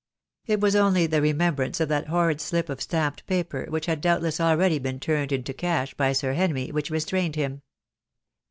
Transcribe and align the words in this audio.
It 0.47 0.59
was 0.59 0.75
only 0.75 1.05
the 1.05 1.21
remembrance 1.21 1.79
of 1.79 1.87
that 1.89 2.07
horrid 2.07 2.41
slip 2.41 2.69
of 2.69 2.81
stamped 2.81 3.23
paper, 3.27 3.67
which 3.69 3.85
had 3.85 4.01
doubtless 4.01 4.41
already 4.41 4.79
been 4.79 4.99
turned 4.99 5.31
into 5.31 5.53
cash 5.53 5.93
by 5.93 6.11
Sir 6.11 6.33
Henry, 6.33 6.69
which 6.71 6.89
restrained 6.89 7.35
him. 7.35 7.61